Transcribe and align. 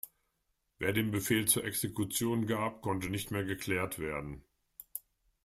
Wer 0.79 0.93
den 0.93 1.11
Befehl 1.11 1.47
zur 1.47 1.63
Exekution 1.63 2.47
gab, 2.47 2.81
konnte 2.81 3.11
nicht 3.11 3.29
mehr 3.29 3.43
geklärt 3.43 3.99
werden. 3.99 4.43